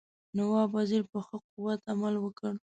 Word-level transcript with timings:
نواب 0.37 0.69
وزیر 0.77 1.01
په 1.11 1.19
ښه 1.27 1.37
قوت 1.51 1.81
عمل 1.93 2.15
وکړ. 2.19 2.53